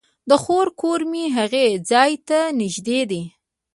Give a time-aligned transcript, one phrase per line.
[0.29, 3.21] د خور کور مې هغې ځای ته نژدې دی